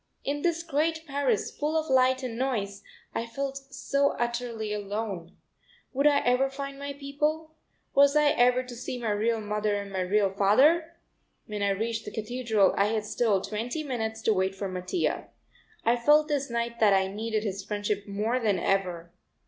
[0.23, 2.81] In this great Paris full of light and noise
[3.13, 5.37] I felt so utterly alone.
[5.93, 7.51] Would I ever find my own people?
[7.93, 10.97] Was I ever to see my real mother and my real father?
[11.45, 15.27] When I reached the Cathedral I had still twenty minutes to wait for Mattia.
[15.85, 19.13] I felt this night that I needed his friendship more than ever.